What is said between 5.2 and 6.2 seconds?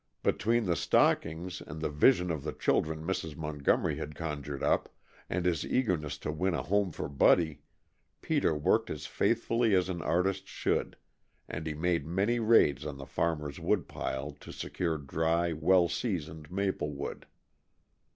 and his eagerness